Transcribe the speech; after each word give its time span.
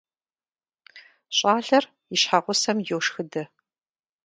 ЩӀалэр 1.37 1.83
и 2.13 2.17
щхьэгъусэм 2.21 2.77
йошхыдэ. 2.89 3.43